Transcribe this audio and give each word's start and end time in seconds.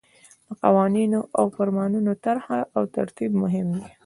د 0.47 0.49
قوانینو 0.63 1.19
او 1.37 1.45
فرمانونو 1.55 2.11
طرح 2.25 2.45
او 2.75 2.83
ترتیب 2.95 3.31
مهم 3.43 3.67
دي. 3.81 3.89